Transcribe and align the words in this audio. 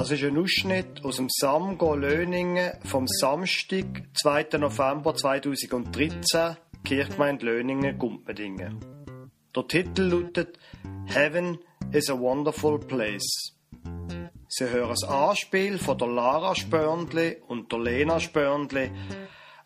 Das 0.00 0.10
ist 0.10 0.24
ein 0.24 0.38
Ausschnitt 0.38 1.04
aus 1.04 1.16
dem 1.16 1.28
Samgo 1.28 1.94
Löningen 1.94 2.72
vom 2.86 3.06
Samstag, 3.06 3.84
2. 4.14 4.56
November 4.56 5.14
2013, 5.14 6.56
Kirchgemeinde 6.84 7.44
Löningen, 7.44 7.98
Gumpendingen. 7.98 8.80
Der 9.54 9.68
Titel 9.68 10.04
lautet 10.04 10.58
Heaven 11.04 11.58
is 11.92 12.08
a 12.08 12.18
Wonderful 12.18 12.78
Place. 12.78 13.58
Sie 14.48 14.70
hören 14.70 14.88
das 14.88 15.04
Anspiel 15.04 15.76
von 15.76 15.98
der 15.98 16.08
Lara 16.08 16.54
Spörndli 16.54 17.36
und 17.46 17.70
der 17.70 17.80
Lena 17.80 18.20
Spörndli, 18.20 18.90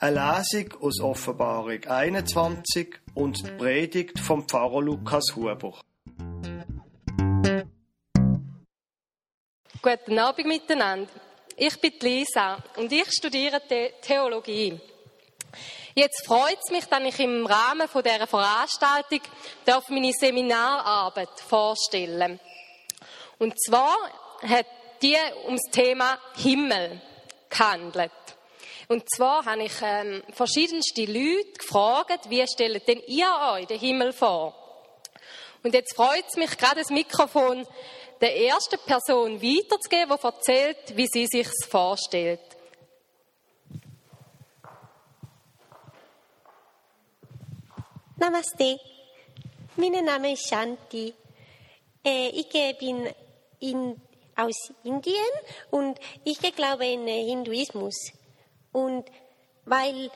eine 0.01 0.17
Lesung 0.17 0.83
aus 0.83 1.01
Offenbarung 1.01 1.85
21 1.85 2.93
und 3.15 3.47
die 3.47 3.53
Predigt 3.53 4.19
vom 4.19 4.49
Pfarrer 4.49 4.83
Lukas 4.83 5.37
Huber. 5.37 5.79
Guten 9.85 10.19
Abend 10.19 10.47
miteinander. 10.47 11.11
Ich 11.59 11.79
bin 11.79 11.93
Lisa 12.01 12.57
und 12.77 12.91
ich 12.91 13.07
studiere 13.13 13.61
Theologie. 14.01 14.81
Jetzt 15.95 16.25
freut 16.25 16.57
es 16.65 16.71
mich, 16.71 16.87
dass 16.87 17.03
ich 17.03 17.21
im 17.21 17.45
Rahmen 17.45 17.87
von 17.87 18.03
dieser 18.03 18.27
Veranstaltung 18.27 19.21
darf 19.67 19.87
meine 19.91 20.11
Seminararbeit 20.19 21.39
vorstellen 21.47 22.41
Und 23.39 23.63
zwar 23.63 23.95
hat 24.49 24.65
die 25.03 25.19
ums 25.45 25.71
Thema 25.71 26.19
Himmel 26.37 26.99
gehandelt. 27.51 28.11
Und 28.89 29.05
zwar 29.15 29.45
habe 29.45 29.65
ich 29.65 29.83
ähm, 29.83 30.23
verschiedenste 30.33 31.05
Leute 31.05 31.59
gefragt, 31.59 32.31
wie 32.31 32.47
stellt 32.49 32.89
denn 32.89 33.03
ihr 33.07 33.31
euch 33.53 33.67
den 33.67 33.81
Himmel 33.81 34.15
vor? 34.15 34.55
Und 35.63 35.73
jetzt 35.75 35.95
freut 35.95 36.25
es 36.29 36.37
mich, 36.37 36.57
gerade 36.57 36.81
das 36.81 36.91
Mikrofon 36.91 37.67
der 38.21 38.37
ersten 38.37 38.79
Person 38.79 39.41
weiterzugeben, 39.41 40.17
die 40.17 40.27
erzählt, 40.27 40.97
wie 40.97 41.07
sie 41.07 41.27
sich 41.27 41.49
vorstellt. 41.69 42.41
Namaste. 48.17 48.79
Mein 49.77 50.05
Name 50.05 50.33
ist 50.33 50.49
Shanti. 50.49 51.13
Äh, 52.05 52.29
ich 52.29 52.49
bin 52.79 53.09
in, 53.61 54.01
aus 54.37 54.73
Indien 54.85 55.17
und 55.71 55.99
ich 56.25 56.39
glaube 56.55 56.87
in 56.87 57.07
Hinduismus. 57.07 58.13
Und 58.73 59.05
weil 59.65 60.11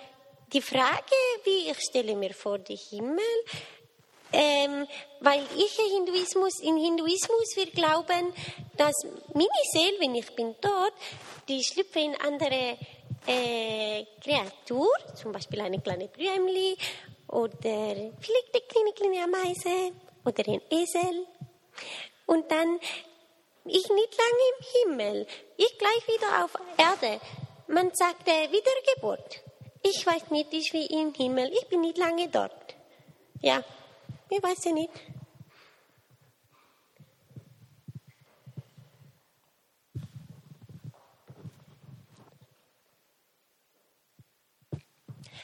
die 0.53 0.63
Frage, 0.63 1.17
wie 1.45 1.71
ich 1.71 1.79
stelle 1.81 2.15
mir 2.15 2.33
vor 2.35 2.59
den 2.59 2.77
Himmel, 2.77 3.25
ähm, 4.33 4.87
weil 5.21 5.43
ich 5.57 5.79
Hinduismus, 5.95 6.61
in 6.61 6.77
Hinduismus 6.77 7.57
wir 7.57 7.67
glauben, 7.67 8.33
dass 8.77 8.95
meine 9.35 9.49
Seele, 9.73 10.01
wenn 10.01 10.15
ich 10.15 10.35
bin 10.35 10.55
tot, 10.61 10.93
die 11.49 11.63
schlüpfe 11.65 12.01
in 12.01 12.15
andere 12.21 12.77
äh, 13.27 14.05
Kreatur, 14.23 14.89
zum 15.15 15.33
Beispiel 15.33 15.61
eine 15.61 15.81
kleine 15.81 16.09
Blümli 16.09 16.77
oder 17.29 17.95
vielleicht 18.21 18.55
eine 18.55 18.63
kleine, 18.69 18.93
kleine 18.95 19.25
Ameise 19.25 19.93
oder 20.25 20.47
ein 20.47 20.61
Esel. 20.71 21.27
Und 22.27 22.51
dann 22.51 22.79
ich 23.65 23.89
nicht 23.91 24.17
lange 24.17 24.45
im 24.51 24.91
Himmel, 24.91 25.27
ich 25.57 25.79
gleich 25.79 26.09
wieder 26.09 26.45
auf 26.45 26.55
Erde. 26.77 27.21
Man 27.67 27.91
sagt 27.95 28.27
äh, 28.27 28.49
Wiedergeburt. 28.51 29.43
Ich 29.83 30.07
weiß 30.07 30.31
nicht, 30.31 30.53
ich 30.53 30.73
wie 30.73 30.87
im 30.87 31.13
Himmel, 31.15 31.51
ich 31.53 31.69
bin 31.69 31.83
nicht 31.83 31.99
lange 31.99 32.29
dort. 32.29 32.75
Ja, 33.41 33.63
ich 34.31 34.43
weiß 34.43 34.65
ja 34.65 34.73
nicht. 34.73 34.91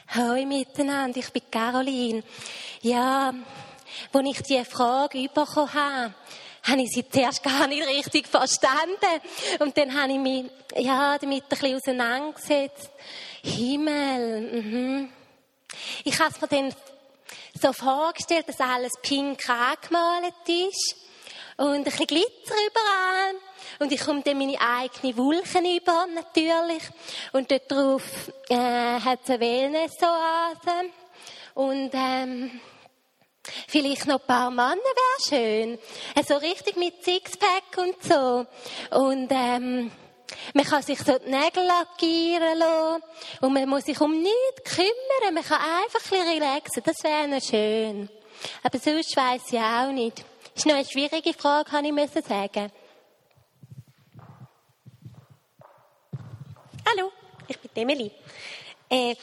Hallo 0.07 0.45
miteinander, 0.45 1.19
ich 1.19 1.29
bin 1.29 1.41
Caroline. 1.51 2.23
Ja, 2.81 3.33
als 4.13 4.27
ich 4.27 4.41
diese 4.43 4.63
Frage 4.65 5.27
bekommen 5.27 5.73
habe, 5.73 6.13
habe 6.63 6.81
ich 6.81 6.91
sie 6.91 7.09
zuerst 7.09 7.43
gar 7.43 7.67
nicht 7.67 7.85
richtig 7.85 8.27
verstanden. 8.27 9.21
Und 9.59 9.77
dann 9.77 9.93
habe 9.93 10.13
ich 10.13 10.19
mich, 10.19 10.45
ja, 10.77 11.17
damit 11.17 11.43
ein 11.43 11.49
bisschen 11.49 11.75
auseinandergesetzt. 11.75 12.91
Himmel, 13.43 14.61
mhm. 14.61 15.09
Ich 16.03 16.17
habe 16.19 16.31
es 16.31 16.41
mir 16.41 16.47
dann 16.47 16.73
so 17.59 17.73
vorgestellt, 17.73 18.47
dass 18.47 18.59
alles 18.59 18.91
pink 19.01 19.49
angemalt 19.49 20.33
ist 20.47 20.95
und 21.57 21.75
ein 21.75 21.83
bisschen 21.83 22.07
Glitzer 22.07 22.55
überall. 22.69 23.35
Und 23.79 23.91
ich 23.91 24.01
komme 24.01 24.21
dann 24.21 24.37
meine 24.37 24.59
eigenen 24.59 25.17
Wulchen 25.17 25.65
über, 25.65 26.07
natürlich. 26.07 26.83
Und 27.33 27.49
dort 27.51 27.71
drauf 27.71 28.03
äh, 28.49 28.99
hat 28.99 29.19
es 29.23 29.29
eine 29.29 29.39
Wellness-Oase. 29.39 30.91
Und 31.55 31.91
ähm, 31.93 32.59
vielleicht 33.67 34.05
noch 34.05 34.19
ein 34.19 34.27
paar 34.27 34.51
Männer 34.51 34.75
wäre 34.75 35.29
schön. 35.29 35.79
Also 36.15 36.35
richtig 36.37 36.75
mit 36.77 37.03
Sixpack 37.03 37.77
und 37.77 38.03
so. 38.03 38.45
Und 38.91 39.29
ähm, 39.31 39.91
man 40.53 40.65
kann 40.65 40.81
sich 40.81 40.99
so 40.99 41.17
die 41.17 41.29
Nägel 41.29 41.65
lackieren 41.65 42.57
lassen. 42.57 43.03
Und 43.41 43.53
man 43.53 43.69
muss 43.69 43.85
sich 43.85 43.99
um 43.99 44.11
nichts 44.21 44.75
kümmern. 44.75 45.33
Man 45.33 45.43
kann 45.43 45.59
einfach 45.61 46.11
ein 46.11 46.27
relaxen. 46.27 46.83
Das 46.83 47.03
wäre 47.03 47.27
noch 47.27 47.41
schön. 47.41 48.09
Aber 48.63 48.79
sonst 48.79 49.15
weiss 49.15 49.51
ich 49.51 49.59
auch 49.59 49.91
nicht. 49.91 50.19
Das 50.53 50.63
ist 50.63 50.65
noch 50.65 50.75
eine 50.75 50.85
schwierige 50.85 51.33
Frage, 51.33 51.69
kann 51.69 51.85
ich 51.85 52.11
sagen. 52.25 52.71
Hallo, 56.87 57.11
ich 57.47 57.59
bin 57.59 57.71
Emily. 57.75 58.11
Äh, 58.89 59.15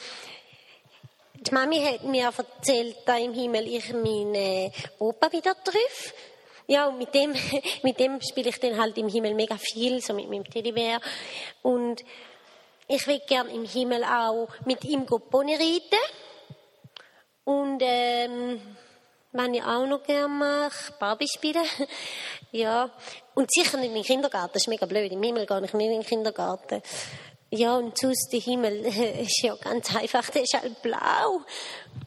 die 1.34 1.54
Mami 1.54 1.80
hat 1.80 2.04
mir 2.04 2.32
erzählt, 2.36 2.96
da 3.04 3.16
im 3.16 3.32
Himmel 3.32 3.66
ich 3.66 3.92
meinen 3.92 4.72
Opa 4.98 5.30
wieder 5.32 5.54
treffe. 5.62 6.12
Ja, 6.72 6.87
und 6.87 6.97
mit 6.97 7.15
dem, 7.15 7.34
mit 7.83 8.00
dem 8.00 8.19
spiele 8.22 8.49
ich 8.49 8.59
dann 8.59 8.81
halt 8.81 8.97
im 8.97 9.06
Himmel 9.06 9.34
mega 9.34 9.59
viel, 9.59 10.00
so 10.00 10.15
mit 10.15 10.31
meinem 10.31 10.49
Teddybär. 10.49 11.03
Und 11.60 12.03
ich 12.88 13.06
will 13.06 13.21
gern 13.28 13.50
im 13.50 13.66
Himmel 13.66 14.03
auch 14.05 14.49
mit 14.65 14.82
ihm 14.82 15.05
Pony 15.05 15.55
reiten. 15.55 16.03
Und, 17.44 17.82
ähm, 17.82 18.59
was 19.32 19.49
ich 19.49 19.62
auch 19.62 19.84
noch 19.84 20.03
gerne 20.03 20.28
mache, 20.28 20.94
Barbie 20.99 21.28
spielen. 21.28 21.66
ja. 22.53 22.91
Und 23.34 23.53
sicher 23.53 23.77
nicht 23.77 23.88
in 23.88 23.94
den 23.97 24.05
Kindergarten, 24.05 24.55
das 24.55 24.62
ist 24.62 24.69
mega 24.69 24.87
blöd. 24.87 25.12
Im 25.12 25.22
Himmel 25.22 25.44
gehe 25.44 25.62
ich 25.62 25.75
nicht 25.75 25.87
in 25.87 26.00
den 26.00 26.06
Kindergarten. 26.06 26.81
Ja, 27.50 27.77
und 27.77 27.99
sonst 27.99 28.32
der 28.32 28.41
Himmel 28.41 28.87
ist 29.21 29.43
ja 29.43 29.55
ganz 29.56 29.94
einfach, 29.94 30.31
der 30.31 30.44
ist 30.44 30.55
halt 30.55 30.81
blau. 30.81 31.43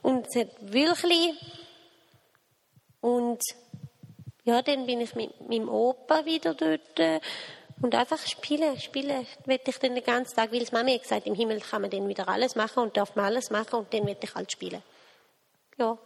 Und 0.01 0.25
es 0.25 0.41
hat 0.41 0.49
Wülchli. 0.59 1.35
Und 3.01 3.39
ja, 4.45 4.61
dann 4.61 4.85
bin 4.85 5.01
ich 5.01 5.15
mit 5.15 5.49
meinem 5.49 5.67
Opa 5.67 6.23
wieder 6.25 6.53
dort 6.53 6.99
äh, 6.99 7.19
und 7.81 7.93
einfach 7.93 8.19
spielen, 8.25 8.79
spielen 8.79 9.25
werde 9.45 9.63
ich 9.69 9.79
dann 9.79 9.95
den 9.95 10.03
ganzen 10.03 10.35
Tag, 10.35 10.51
weil 10.51 10.61
es 10.61 10.71
Mama 10.71 10.91
hat 10.91 11.01
gesagt, 11.01 11.27
im 11.27 11.35
Himmel 11.35 11.59
kann 11.59 11.81
man 11.81 11.91
dann 11.91 12.07
wieder 12.07 12.29
alles 12.29 12.55
machen 12.55 12.83
und 12.83 12.95
darf 12.95 13.15
man 13.15 13.25
alles 13.25 13.49
machen 13.49 13.79
und 13.79 13.93
dann 13.93 14.05
werde 14.05 14.21
ich 14.23 14.33
halt 14.33 14.51
spielen. 14.51 14.81
Ja. 15.77 15.97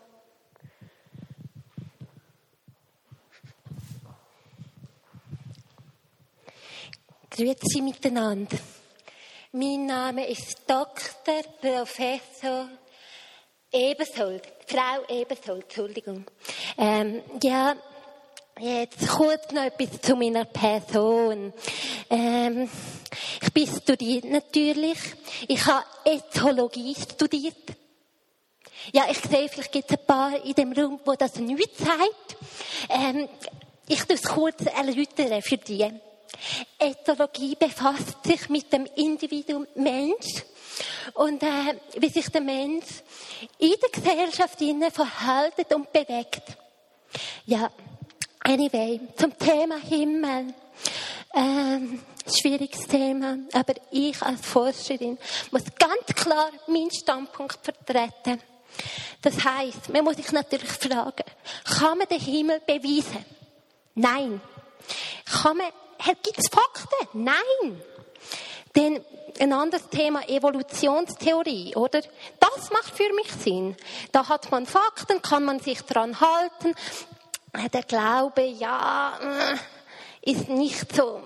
Grüezi 7.30 7.82
miteinander. 7.82 8.58
Mein 9.52 9.86
Name 9.86 10.28
ist 10.28 10.64
Dr. 10.66 11.42
Professor 11.62 12.70
Ebersold. 13.72 14.44
Frau 14.66 15.04
Ebersold, 15.08 15.64
Entschuldigung. 15.64 16.26
Ähm, 16.78 17.22
ja, 17.42 17.76
jetzt 18.60 19.08
kurz 19.08 19.52
noch 19.52 19.64
etwas 19.64 20.02
zu 20.02 20.16
meiner 20.16 20.46
Person. 20.46 21.54
Ähm, 22.10 22.70
ich 23.42 23.54
bin 23.54 23.68
studiert 23.68 24.26
natürlich. 24.26 24.98
Ich 25.48 25.66
habe 25.66 25.86
Ethologie 26.06 26.96
studiert. 26.96 27.56
Ja, 28.92 29.06
ich 29.10 29.20
sehe, 29.20 29.50
vielleicht 29.50 29.72
gibt 29.72 29.92
es 29.92 29.98
ein 29.98 30.06
paar 30.06 30.44
in 30.44 30.54
dem 30.54 30.74
Raum, 30.74 31.00
wo 31.06 31.14
das 31.14 31.36
nicht 31.36 31.78
sagt. 31.78 32.38
Ähm, 32.90 33.28
ich 33.88 34.04
tue 34.04 34.16
es 34.16 34.24
kurz 34.24 34.62
erläutern 34.66 35.42
für 35.42 35.58
die. 35.58 35.92
Ethologie 36.78 37.56
befasst 37.56 38.24
sich 38.24 38.50
mit 38.50 38.72
dem 38.72 38.86
Individuum 38.96 39.68
Mensch 39.76 40.44
und 41.14 41.44
äh, 41.44 41.76
wie 41.98 42.10
sich 42.10 42.30
der 42.30 42.42
Mensch 42.42 42.86
in 43.58 43.74
der 43.82 43.90
Gesellschaft 43.92 44.60
verhält 44.60 45.74
und 45.74 45.92
bewegt. 45.92 46.44
Ja, 47.46 47.70
anyway, 48.50 49.00
zum 49.16 49.38
Thema 49.38 49.78
Himmel. 49.78 50.54
Ähm, 51.34 52.02
schwieriges 52.28 52.88
Thema, 52.88 53.38
aber 53.54 53.74
ich 53.92 54.20
als 54.22 54.42
Forscherin 54.42 55.18
muss 55.52 55.64
ganz 55.78 56.06
klar 56.16 56.50
meinen 56.68 56.92
Standpunkt 56.92 57.60
vertreten. 57.62 58.42
Das 59.22 59.44
heißt, 59.44 59.90
man 59.90 60.04
muss 60.04 60.16
sich 60.16 60.32
natürlich 60.32 60.72
fragen, 60.72 61.24
kann 61.64 61.98
man 61.98 62.08
den 62.08 62.20
Himmel 62.20 62.62
beweisen? 62.66 63.26
Nein. 63.96 64.42
Kann 65.26 65.58
man 65.58 65.68
gibt 66.24 66.40
es 66.40 66.48
Fakten? 66.50 67.24
Nein. 67.26 67.82
Denn 68.76 69.04
ein 69.40 69.54
anderes 69.54 69.88
Thema, 69.90 70.28
Evolutionstheorie, 70.28 71.76
oder? 71.76 72.02
Das 72.40 72.70
macht 72.72 72.96
für 72.96 73.14
mich 73.14 73.32
Sinn. 73.32 73.76
Da 74.12 74.28
hat 74.28 74.52
man 74.52 74.66
Fakten, 74.66 75.22
kann 75.22 75.44
man 75.44 75.60
sich 75.60 75.82
dran 75.82 76.20
halten. 76.20 76.76
Der 77.54 77.84
Glaube, 77.84 78.44
ja, 78.44 79.18
ist 80.22 80.50
nicht 80.50 80.96
so, 80.96 81.22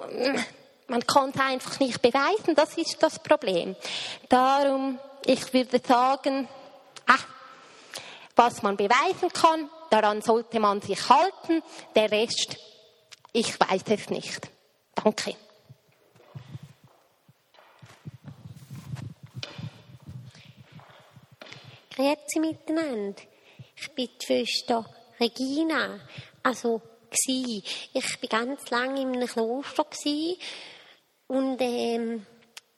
man 0.87 1.05
kann 1.05 1.31
es 1.31 1.39
einfach 1.39 1.79
nicht 1.79 2.01
beweisen, 2.01 2.55
das 2.55 2.77
ist 2.77 3.01
das 3.01 3.19
Problem. 3.19 3.75
Darum, 4.29 4.99
ich 5.25 5.53
würde 5.53 5.81
sagen, 5.85 6.47
ah, 7.07 7.19
was 8.35 8.61
man 8.63 8.77
beweisen 8.77 9.29
kann, 9.33 9.69
daran 9.89 10.21
sollte 10.21 10.59
man 10.59 10.81
sich 10.81 11.09
halten. 11.09 11.61
Der 11.95 12.11
Rest, 12.11 12.57
ich 13.31 13.59
weiß 13.59 13.83
es 13.89 14.09
nicht. 14.09 14.49
Danke. 14.95 15.35
Grüezi 21.95 22.39
miteinander. 22.39 23.21
Ich 23.75 23.93
bin 23.93 24.09
die 24.19 24.25
Schwester 24.25 24.85
Regina. 25.23 25.99
Also, 26.43 26.81
gsi. 27.09 27.63
Ich 27.93 28.19
bin 28.19 28.29
ganz 28.29 28.69
lange 28.69 29.01
in 29.01 29.15
einem 29.15 29.27
Kloster. 29.27 29.85
Und, 31.27 31.57
ähm, 31.61 32.25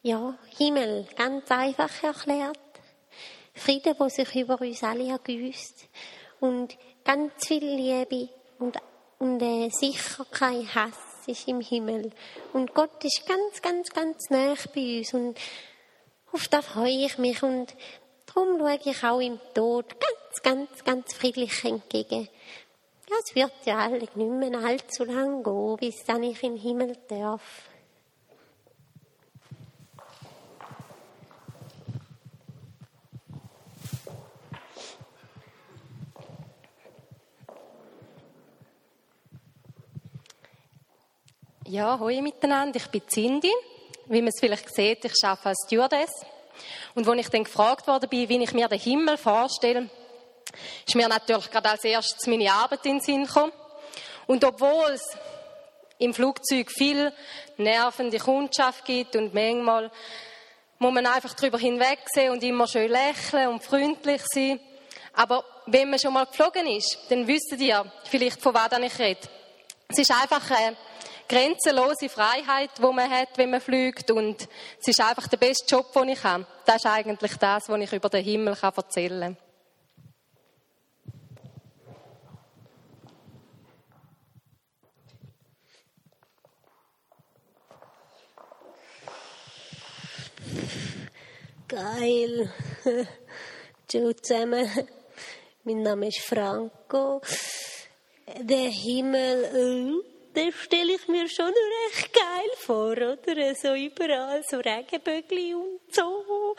ja, 0.04 0.38
Himmel, 0.58 1.08
ganz 1.16 1.50
einfach 1.50 2.04
erklärt. 2.04 2.60
Frieden, 3.56 3.96
der 3.98 4.10
sich 4.10 4.36
über 4.36 4.62
uns 4.62 4.84
alle 4.84 5.10
ergüsst. 5.10 5.88
Und 6.40 6.78
ganz 7.04 7.48
viel 7.48 7.64
Liebe 7.64 8.30
und, 8.60 8.78
und 9.18 9.42
äh, 9.42 9.70
sicher 9.70 10.26
kein 10.30 10.68
Hass 10.76 11.28
ist 11.28 11.48
im 11.48 11.62
Himmel. 11.62 12.12
Und 12.54 12.76
Gott 12.76 13.04
ist 13.04 13.26
ganz, 13.26 13.62
ganz, 13.62 13.90
ganz 13.90 14.30
nah 14.30 14.54
bei 14.76 15.00
uns. 15.00 15.14
Und 15.14 15.40
auf 16.32 16.48
das 16.50 16.66
freue 16.66 17.06
ich 17.06 17.18
mich. 17.18 17.42
Und 17.42 17.74
darum 18.28 18.60
schaue 18.60 18.80
ich 18.84 19.04
auch 19.04 19.20
im 19.20 19.40
Tod 19.56 19.90
ganz, 19.90 20.15
ganz, 20.44 20.84
ganz 20.84 21.14
friedlich 21.14 21.64
entgegen. 21.64 22.28
Ja, 23.10 23.16
es 23.24 23.36
wird 23.36 23.54
ja 23.66 23.78
alle 23.78 24.00
nicht 24.00 24.16
mehr 24.16 24.60
allzu 24.60 25.04
lang 25.04 25.44
gehen, 25.44 25.78
bis 25.78 26.04
dann 26.06 26.24
ich 26.24 26.40
den 26.40 26.58
Himmel 26.58 26.98
darf. 27.08 27.42
Ja, 41.68 42.00
hallo 42.00 42.22
miteinander. 42.22 42.78
Ich 42.78 42.88
bin 42.88 43.02
Cindy. 43.08 43.52
Wie 44.08 44.22
man 44.22 44.30
es 44.30 44.40
vielleicht 44.40 44.74
sieht, 44.74 45.04
ich 45.04 45.14
arbeite 45.24 45.50
als 45.50 45.64
Stewardess. 45.66 46.12
Und 46.94 47.08
als 47.08 47.20
ich 47.20 47.30
dann 47.30 47.44
gefragt 47.44 47.88
worden 47.88 48.08
bin, 48.08 48.30
wie 48.30 48.44
ich 48.44 48.54
mir 48.54 48.68
den 48.68 48.80
Himmel 48.80 49.18
vorstelle, 49.18 49.90
ist 50.86 50.96
mir 50.96 51.08
natürlich 51.08 51.50
gerade 51.52 51.70
als 51.70 51.84
erstes 51.84 52.28
meine 52.28 52.52
Arbeit 52.52 52.86
in 52.86 53.00
den 53.00 53.02
Sinn 53.02 53.26
gekommen. 53.26 53.52
Und 54.28 54.44
obwohl 54.44 54.92
es 54.92 55.18
im 55.98 56.14
Flugzeug 56.14 56.72
viel 56.72 57.14
nervende 57.58 58.18
Kundschaft 58.20 58.86
gibt 58.86 59.16
und 59.16 59.34
manchmal 59.34 59.92
muss 60.80 60.94
man 60.94 61.06
einfach 61.06 61.34
darüber 61.34 61.58
hinwegsehen 61.58 62.32
und 62.32 62.44
immer 62.44 62.68
schön 62.68 62.92
lächeln 62.92 63.48
und 63.48 63.64
freundlich 63.64 64.22
sein. 64.26 64.60
Aber 65.14 65.44
wenn 65.68 65.90
man 65.90 66.00
schon 66.00 66.14
mal 66.14 66.26
geflogen 66.26 66.68
ist, 66.68 66.98
dann 67.10 67.26
wisst 67.28 67.54
ihr 67.58 67.86
vielleicht, 68.04 68.42
von 68.42 68.54
was 68.54 68.78
ich 68.80 69.00
rede. 69.00 69.22
Es 69.88 70.00
ist 70.00 70.12
einfach 70.12 70.52
eine 70.52 70.76
grenzenlose 71.30 72.10
Freiheit, 72.10 72.72
die 72.78 72.82
man 72.82 73.10
hat, 73.10 73.30
wenn 73.38 73.52
man 73.52 73.62
fliegt. 73.62 74.12
Und 74.12 74.48
es 74.82 74.88
ist 74.88 75.00
einfach 75.02 75.28
der 75.28 75.38
beste 75.38 75.66
Job, 75.74 75.94
den 75.94 76.10
ich 76.10 76.24
habe. 76.24 76.46
Das 76.66 76.78
ist 76.78 76.86
eigentlich 76.86 77.36
das, 77.38 77.70
was 77.70 77.82
ich 77.82 77.94
über 77.94 78.10
den 78.10 78.24
Himmel 78.24 78.58
erzählen 78.62 79.36
kann. 79.36 79.45
Geil. 91.76 92.50
Ciao 93.90 94.14
zusammen. 94.14 94.66
Mein 95.66 95.84
Name 95.84 96.08
ist 96.08 96.22
Franco. 96.22 97.20
Der 98.40 98.70
Himmel, 98.70 99.44
äh, 99.44 100.36
den 100.38 100.54
stelle 100.54 100.94
ich 100.94 101.06
mir 101.10 101.28
schon 101.28 101.52
recht 101.52 102.14
geil 102.14 102.50
vor, 102.60 102.94
oder? 102.94 103.56
So 103.56 103.74
überall, 103.74 104.42
so 104.50 104.60
Regenbögli 104.60 105.54
und 105.54 105.82
so. 105.94 106.56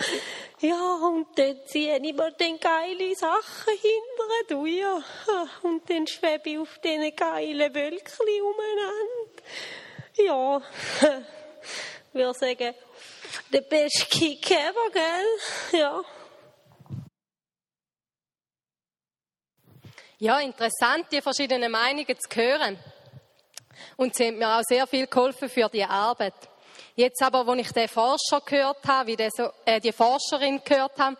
Ja, 0.60 0.96
und 0.96 1.28
dann 1.38 1.60
ziehe 1.64 1.96
ich 1.96 2.02
mir 2.02 2.34
dann 2.36 2.60
geile 2.60 3.16
Sachen 3.16 3.72
hinterher, 3.72 4.44
du, 4.48 4.66
ja. 4.66 5.02
Und 5.62 5.88
dann 5.88 6.06
schwebe 6.06 6.50
ich 6.50 6.58
auf 6.58 6.78
diesen 6.84 7.16
geilen 7.16 7.74
Wölkchen 7.74 8.26
umeinander. 8.42 9.42
Ja, 10.18 10.60
ich 12.12 12.14
würde 12.14 12.38
sagen, 12.38 12.74
der 13.52 13.60
beste 13.62 14.06
Kick 14.06 14.50
ever, 14.50 14.90
gell? 14.92 15.80
Ja. 15.80 16.04
Ja, 20.18 20.40
interessant, 20.40 21.06
die 21.12 21.20
verschiedenen 21.20 21.70
Meinungen 21.70 22.16
zu 22.18 22.36
hören. 22.36 22.78
Und 23.96 24.14
sie 24.14 24.28
haben 24.28 24.38
mir 24.38 24.48
auch 24.48 24.62
sehr 24.62 24.86
viel 24.86 25.06
geholfen 25.06 25.48
für 25.48 25.68
die 25.68 25.84
Arbeit. 25.84 26.34
Jetzt 26.94 27.22
aber, 27.22 27.46
wo 27.46 27.52
ich 27.52 27.70
den 27.72 27.88
Forscher 27.88 28.40
gehört 28.40 28.86
habe, 28.86 29.18
wie 29.18 29.28
so, 29.30 29.50
äh, 29.66 29.80
die 29.80 29.92
Forscherin 29.92 30.62
gehört 30.64 30.98
habe, 30.98 31.16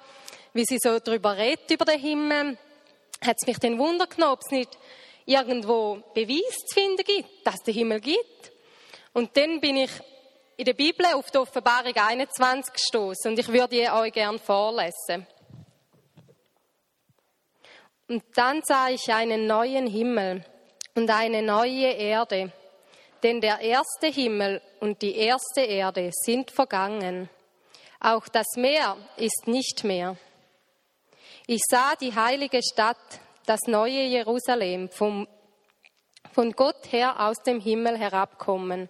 wie 0.55 0.64
sie 0.64 0.78
so 0.81 0.99
darüber 0.99 1.37
redet, 1.37 1.70
über 1.70 1.84
den 1.84 2.00
Himmel, 2.00 2.58
hat 3.20 3.37
es 3.38 3.46
mich 3.46 3.58
den 3.58 3.78
Wunder 3.78 4.06
genommen, 4.06 4.32
ob 4.32 4.40
es 4.40 4.50
nicht 4.50 4.78
irgendwo 5.26 6.02
Beweis 6.14 6.56
zu 6.67 6.75
finden 6.75 7.05
gibt, 7.05 7.46
dass 7.46 7.56
es 7.56 7.62
den 7.64 7.75
Himmel 7.75 8.00
gibt. 8.00 8.52
Und 9.12 9.37
dann 9.37 9.61
bin 9.61 9.76
ich 9.76 9.90
in 10.56 10.64
der 10.64 10.73
Bibel 10.73 11.05
auf 11.14 11.31
die 11.31 11.38
Offenbarung 11.38 11.94
21 11.94 12.73
gestoßen 12.73 13.31
und 13.31 13.38
ich 13.38 13.49
würde 13.49 13.76
die 13.76 13.91
euch 13.91 14.12
gerne 14.12 14.38
vorlesen. 14.38 15.26
Und 18.08 18.25
dann 18.35 18.62
sah 18.62 18.88
ich 18.88 19.12
einen 19.12 19.47
neuen 19.47 19.87
Himmel 19.87 20.44
und 20.94 21.11
eine 21.11 21.43
neue 21.43 21.91
Erde, 21.91 22.52
denn 23.23 23.40
der 23.40 23.61
erste 23.61 24.07
Himmel 24.07 24.62
und 24.81 25.02
die 25.02 25.16
erste 25.16 25.61
Erde 25.62 26.11
sind 26.12 26.50
vergangen. 26.50 27.28
Auch 28.00 28.28
das 28.28 28.47
Meer 28.57 28.97
ist 29.16 29.47
nicht 29.47 29.85
mehr. 29.85 30.16
Ich 31.47 31.61
sah 31.69 31.97
die 31.97 32.14
heilige 32.14 32.61
Stadt, 32.62 33.21
das 33.45 33.61
neue 33.66 34.04
Jerusalem, 34.04 34.88
vom, 34.88 35.28
von 36.33 36.52
Gott 36.52 36.92
her 36.92 37.21
aus 37.21 37.37
dem 37.42 37.61
Himmel 37.61 37.99
herabkommen. 37.99 38.88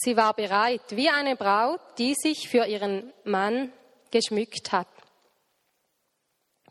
Sie 0.00 0.16
war 0.16 0.32
bereit, 0.32 0.82
wie 0.90 1.08
eine 1.08 1.34
Braut, 1.34 1.80
die 1.98 2.14
sich 2.14 2.48
für 2.48 2.64
ihren 2.66 3.12
Mann 3.24 3.72
geschmückt 4.12 4.70
hat. 4.70 4.86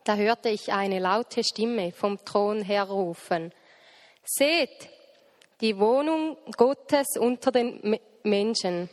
Da 0.06 0.16
hörte 0.16 0.48
ich 0.48 0.72
eine 0.72 1.00
laute 1.00 1.44
Stimme 1.44 1.92
vom 1.92 2.24
Thron 2.24 2.62
her 2.62 2.86
rufen. 2.86 3.52
Seht, 4.24 4.90
die 5.60 5.78
Wohnung 5.78 6.38
Gottes 6.56 7.18
unter 7.20 7.52
den 7.52 8.00
Menschen. 8.24 8.90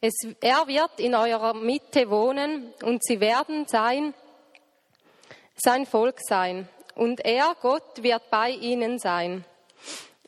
Es, 0.00 0.14
er 0.40 0.66
wird 0.66 0.98
in 0.98 1.14
eurer 1.14 1.54
Mitte 1.54 2.10
wohnen 2.10 2.74
und 2.82 3.04
sie 3.04 3.20
werden 3.20 3.68
sein, 3.68 4.12
sein 5.54 5.86
Volk 5.86 6.18
sein. 6.20 6.68
Und 6.96 7.24
er, 7.24 7.54
Gott, 7.62 8.02
wird 8.02 8.28
bei 8.28 8.50
ihnen 8.50 8.98
sein. 8.98 9.44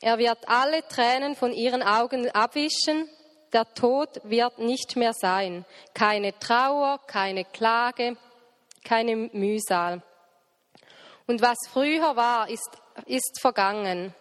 Er 0.00 0.18
wird 0.18 0.48
alle 0.48 0.86
Tränen 0.88 1.36
von 1.36 1.52
ihren 1.52 1.82
Augen 1.82 2.30
abwischen. 2.30 3.08
Der 3.52 3.72
Tod 3.74 4.20
wird 4.24 4.58
nicht 4.58 4.96
mehr 4.96 5.12
sein. 5.12 5.64
Keine 5.92 6.38
Trauer, 6.38 7.00
keine 7.06 7.44
Klage, 7.44 8.16
keine 8.84 9.16
Mühsal. 9.16 10.02
Und 11.26 11.42
was 11.42 11.58
früher 11.70 12.16
war, 12.16 12.48
ist, 12.48 12.70
ist 13.06 13.40
vergangen. 13.40 14.14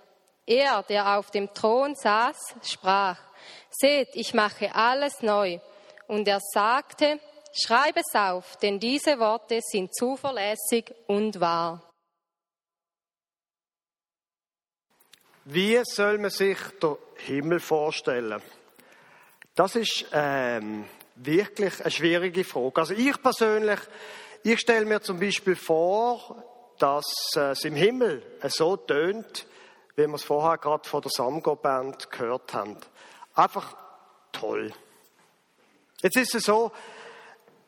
Er, 0.45 0.83
der 0.83 1.17
auf 1.17 1.31
dem 1.31 1.53
Thron 1.53 1.95
saß, 1.95 2.55
sprach, 2.63 3.17
seht, 3.69 4.09
ich 4.13 4.33
mache 4.33 4.73
alles 4.73 5.21
neu. 5.21 5.59
Und 6.07 6.27
er 6.27 6.39
sagte, 6.53 7.19
schreib 7.53 7.95
es 7.97 8.15
auf, 8.15 8.57
denn 8.57 8.79
diese 8.79 9.19
Worte 9.19 9.59
sind 9.61 9.95
zuverlässig 9.95 10.93
und 11.07 11.39
wahr. 11.39 11.88
Wie 15.51 15.81
soll 15.83 16.19
man 16.19 16.29
sich 16.29 16.59
den 16.79 16.95
Himmel 17.15 17.59
vorstellen? 17.59 18.39
Das 19.55 19.75
ist 19.75 20.05
ähm, 20.13 20.85
wirklich 21.15 21.81
eine 21.81 21.89
schwierige 21.89 22.43
Frage. 22.43 22.81
Also 22.81 22.93
ich 22.93 23.19
persönlich 23.19 23.79
ich 24.43 24.59
stelle 24.59 24.85
mir 24.85 25.01
zum 25.01 25.19
Beispiel 25.19 25.55
vor, 25.55 26.43
dass 26.77 27.31
äh, 27.35 27.51
es 27.51 27.65
im 27.65 27.75
Himmel 27.75 28.21
so 28.49 28.77
tönt, 28.77 29.47
wie 29.95 30.05
wir 30.05 30.13
es 30.13 30.23
vorher 30.23 30.59
gerade 30.59 30.87
von 30.87 31.01
der 31.01 31.09
Samgo-Band 31.09 32.11
gehört 32.11 32.53
haben. 32.53 32.77
Einfach 33.33 33.75
toll. 34.31 34.71
Jetzt 36.03 36.15
ist 36.15 36.35
es 36.35 36.43
so, 36.43 36.71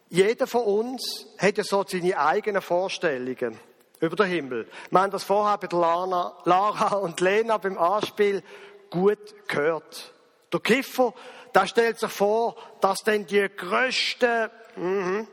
jeder 0.08 0.46
von 0.46 0.66
uns 0.66 1.26
hat 1.40 1.58
ja 1.58 1.64
so 1.64 1.84
seine 1.86 2.16
eigenen 2.18 2.62
Vorstellungen 2.62 3.60
über 4.02 4.16
den 4.16 4.26
Himmel. 4.26 4.68
Wir 4.90 5.02
haben 5.02 5.12
das 5.12 5.24
vorher 5.24 5.58
bei 5.58 5.68
Lana, 5.72 6.36
Lara 6.44 6.96
und 6.96 7.22
Lena 7.22 7.58
beim 7.58 7.78
Anspiel 7.78 8.44
gut 8.90 9.48
gehört. 9.48 10.14
Der 10.52 10.60
Kiffer, 10.60 11.14
der 11.56 11.68
stellt 11.68 12.00
sich 12.00 12.12
vor, 12.12 12.56
dass 12.82 13.00
dann 13.04 13.26
die 13.26 13.48
grössten 13.56 14.50
mh, 14.76 15.26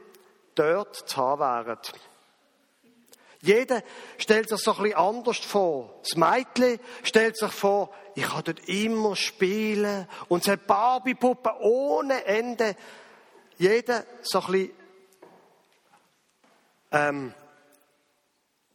dort 0.55 0.95
zu 0.95 1.17
haben 1.17 1.41
wären. 1.67 1.79
Jeder 3.41 3.83
stellt 4.19 4.49
sich 4.49 4.61
so 4.61 4.73
ein 4.73 4.83
bisschen 4.83 4.99
anders 4.99 5.39
vor. 5.39 6.01
Das 6.03 6.17
Mädchen 6.17 6.81
stellt 7.05 7.39
sich 7.39 7.53
vor, 7.53 7.91
ich 8.15 8.25
kann 8.25 8.43
dort 8.45 8.69
immer 8.69 9.17
spielen 9.17 10.09
und 10.29 10.43
es 10.43 10.49
hat 10.49 10.67
Barbie-Puppen 10.67 11.53
ohne 11.61 12.25
Ende. 12.25 12.75
Jeder 13.57 14.05
so 14.23 14.41
ein 14.41 14.47
bisschen, 14.47 14.71
ähm, 16.91 17.35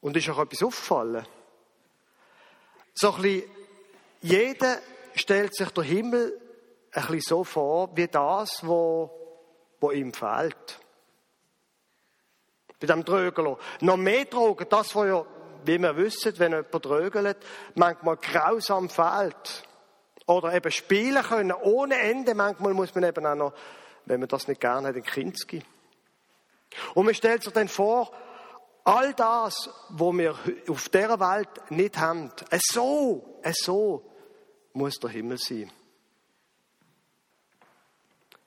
und 0.04 0.16
ist 0.16 0.30
auch 0.30 0.40
etwas 0.40 0.62
auffallen. 0.62 1.26
So 2.94 3.14
ein 3.16 3.22
bisschen, 3.24 3.52
jeder 4.22 4.78
stellt 5.16 5.56
sich 5.56 5.70
der 5.72 5.84
Himmel 5.84 6.40
ein 6.92 7.02
bisschen 7.08 7.22
so 7.22 7.44
vor, 7.44 7.90
wie 7.96 8.08
das, 8.08 8.64
wo 8.64 9.10
ihm 9.92 10.14
fehlt 10.14 10.80
bei 12.84 12.88
dem 12.88 13.06
Drögler. 13.06 13.58
Noch 13.80 13.96
mehr 13.96 14.26
Drogen, 14.26 14.68
das, 14.70 14.94
was 14.94 15.08
ja, 15.08 15.26
wie 15.64 15.80
wir 15.80 15.96
wissen, 15.96 16.38
wenn 16.38 16.52
jemand 16.52 16.86
drögelt, 16.86 17.38
manchmal 17.76 18.18
grausam 18.18 18.90
fehlt. 18.90 19.64
Oder 20.26 20.54
eben 20.54 20.70
spielen 20.70 21.24
können, 21.24 21.54
ohne 21.54 21.98
Ende. 21.98 22.36
Manchmal 22.36 22.74
muss 22.74 22.94
man 22.94 23.06
eben 23.06 23.26
auch 23.26 23.36
noch, 23.36 23.54
wenn 24.04 24.20
man 24.20 24.28
das 24.28 24.50
nicht 24.50 24.60
gerne 24.60 24.90
hat, 24.90 24.96
ein 24.98 25.04
Kinski. 25.04 25.64
Und 26.94 27.06
man 27.06 27.16
stellt 27.16 27.44
sich 27.44 27.54
dann 27.54 27.70
vor, 27.70 28.12
all 28.84 29.14
das, 29.14 29.70
was 29.90 30.18
wir 30.18 30.38
auf 30.68 30.90
dieser 30.90 31.20
Welt 31.20 31.72
nicht 31.72 31.98
haben, 31.98 32.32
so, 32.72 33.40
so 33.52 34.12
muss 34.74 34.96
der 34.96 35.10
Himmel 35.10 35.38
sein. 35.38 35.72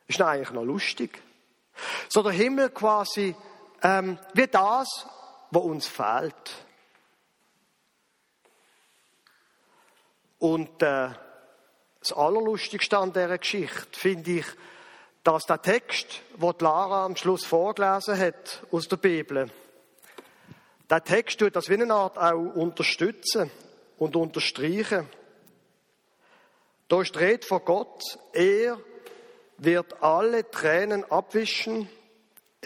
Ist 0.08 0.20
eigentlich 0.20 0.50
noch 0.50 0.64
lustig. 0.64 1.22
So 2.08 2.22
der 2.22 2.32
Himmel 2.32 2.70
quasi 2.70 3.34
ähm, 3.82 4.18
wie 4.34 4.46
das, 4.46 5.06
was 5.50 5.62
uns 5.62 5.86
fehlt. 5.86 6.34
Und 10.38 10.82
äh, 10.82 11.10
das 12.00 12.12
Allerlustigste 12.12 12.98
an 12.98 13.12
dieser 13.12 13.38
Geschichte 13.38 13.98
finde 13.98 14.30
ich, 14.30 14.46
dass 15.24 15.44
der 15.44 15.60
Text, 15.60 16.20
den 16.36 16.54
Lara 16.60 17.04
am 17.04 17.16
Schluss 17.16 17.44
vorgelesen 17.44 18.18
hat 18.18 18.62
aus 18.70 18.86
der 18.86 18.96
Bibel, 18.96 19.50
der 20.90 21.04
Text 21.04 21.40
tut 21.40 21.56
das 21.56 21.68
wie 21.68 21.74
eine 21.74 21.92
Art 21.92 22.18
auch 22.18 22.54
unterstützen 22.54 23.50
und 23.98 24.16
unterstreichen. 24.16 25.08
Da 26.88 27.04
steht 27.04 27.44
vor 27.44 27.60
Gott, 27.60 28.02
er 28.32 28.78
wird 29.58 30.02
alle 30.02 30.48
Tränen 30.50 31.04
abwischen 31.10 31.88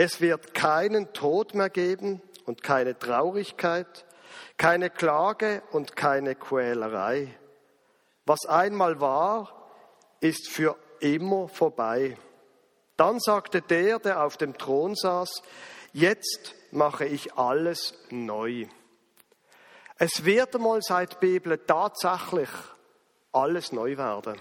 es 0.03 0.23
wird 0.23 0.55
keinen 0.55 1.13
Tod 1.13 1.53
mehr 1.53 1.69
geben 1.69 2.23
und 2.47 2.63
keine 2.63 2.99
Traurigkeit, 2.99 4.07
keine 4.57 4.89
Klage 4.89 5.63
und 5.73 5.95
keine 5.95 6.35
Quälerei. 6.37 7.29
Was 8.25 8.47
einmal 8.47 9.03
war, 9.03 9.71
ist 10.21 10.49
für 10.49 10.77
immer 11.01 11.49
vorbei. 11.49 12.17
Dann 12.97 13.21
sagte 13.21 13.61
der, 13.61 13.99
der 13.99 14.25
auf 14.25 14.39
dem 14.39 14.57
Thron 14.57 14.95
saß, 14.95 15.43
jetzt 15.93 16.55
mache 16.73 17.05
ich 17.07 17.35
alles 17.35 17.95
neu. 18.11 18.67
Es 19.99 20.25
wird 20.25 20.55
einmal 20.55 20.81
seit 20.83 21.21
Bibel 21.21 21.59
tatsächlich 21.59 22.49
alles 23.33 23.73
neu 23.73 23.97
werden. 23.97 24.41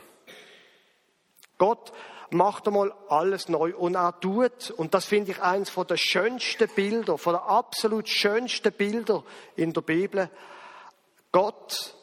Gott 1.57 1.91
macht 2.31 2.67
einmal 2.67 2.93
alles 3.09 3.49
neu 3.49 3.75
und 3.75 3.95
er 3.95 4.17
tut, 4.19 4.71
und 4.71 4.93
das 4.93 5.05
finde 5.05 5.31
ich 5.31 5.41
eins 5.41 5.69
von 5.69 5.87
der 5.87 5.97
schönsten 5.97 6.69
Bilder, 6.69 7.17
von 7.17 7.33
der 7.33 7.43
absolut 7.43 8.07
schönsten 8.07 8.71
Bilder 8.71 9.23
in 9.55 9.73
der 9.73 9.81
Bibel. 9.81 10.29
Gott 11.31 11.95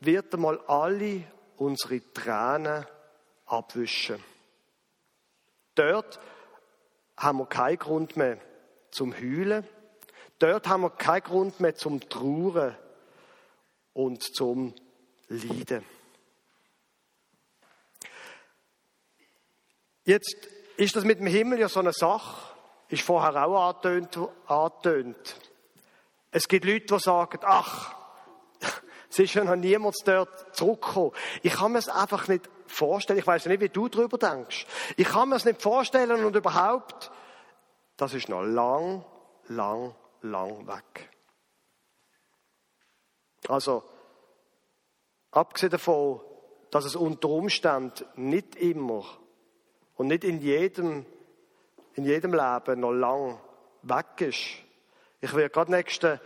wird 0.00 0.32
einmal 0.34 0.60
alle 0.66 1.24
unsere 1.56 2.00
Tränen 2.12 2.86
abwischen. 3.46 4.22
Dort 5.74 6.20
haben 7.16 7.38
wir 7.38 7.46
keinen 7.46 7.78
Grund 7.78 8.16
mehr 8.16 8.38
zum 8.90 9.14
Heulen. 9.14 9.66
Dort 10.38 10.68
haben 10.68 10.82
wir 10.82 10.90
keinen 10.90 11.22
Grund 11.22 11.60
mehr 11.60 11.74
zum 11.74 12.00
Trauern 12.08 12.76
und 13.92 14.22
zum 14.22 14.74
Leiden. 15.28 15.84
Jetzt 20.04 20.36
ist 20.76 20.96
das 20.96 21.04
mit 21.04 21.20
dem 21.20 21.26
Himmel 21.26 21.60
ja 21.60 21.68
so 21.68 21.80
eine 21.80 21.92
Sache, 21.92 22.54
ist 22.88 23.02
vorher 23.02 23.46
auch 23.46 23.68
angetönt. 23.68 24.18
angetönt. 24.46 25.36
Es 26.32 26.48
gibt 26.48 26.64
Leute, 26.64 26.86
die 26.86 26.98
sagen, 26.98 27.40
ach, 27.42 27.94
es 29.10 29.18
ist 29.18 29.34
ja 29.34 29.44
noch 29.44 29.56
niemand 29.56 29.96
dort 30.04 30.56
zurückgekommen. 30.56 31.12
Ich 31.42 31.52
kann 31.52 31.72
mir 31.72 31.78
es 31.78 31.88
einfach 31.88 32.28
nicht 32.28 32.48
vorstellen. 32.66 33.18
Ich 33.18 33.26
weiß 33.26 33.46
nicht, 33.46 33.60
wie 33.60 33.68
du 33.68 33.88
darüber 33.88 34.16
denkst. 34.16 34.66
Ich 34.96 35.08
kann 35.08 35.28
mir 35.28 35.36
es 35.36 35.44
nicht 35.44 35.60
vorstellen 35.60 36.24
und 36.24 36.36
überhaupt, 36.36 37.10
das 38.00 38.14
ist 38.14 38.30
noch 38.30 38.42
lang, 38.42 39.04
lang, 39.48 39.94
lang 40.22 40.66
weg. 40.66 41.10
Also, 43.46 43.82
abgesehen 45.30 45.70
davon, 45.70 46.20
dass 46.70 46.86
es 46.86 46.96
unter 46.96 47.28
Umständen 47.28 48.06
nicht 48.16 48.56
immer 48.56 49.04
und 49.96 50.06
nicht 50.06 50.24
in 50.24 50.40
jedem, 50.40 51.04
in 51.94 52.04
jedem 52.04 52.32
Leben 52.32 52.80
noch 52.80 52.92
lang 52.92 53.38
weg 53.82 54.20
ist. 54.20 54.40
Ich 55.20 55.34
werde 55.34 55.50
gerade 55.50 55.72
nächsten 55.72 56.20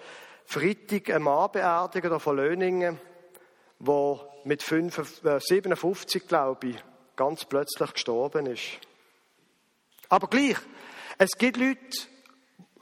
Freitag 0.45 1.11
einen 1.11 1.25
Mann 1.25 1.50
beerdigen 1.50 2.21
von 2.21 2.37
Löningen, 2.37 3.00
der 3.81 4.28
mit 4.45 4.62
5, 4.62 5.25
äh, 5.25 5.40
57, 5.40 6.28
glaube 6.28 6.69
ich, 6.69 6.85
ganz 7.16 7.45
plötzlich 7.47 7.93
gestorben 7.95 8.47
ist. 8.47 8.78
Aber 10.09 10.28
gleich, 10.28 10.59
es 11.18 11.33
gibt 11.38 11.56
Leute, 11.56 11.80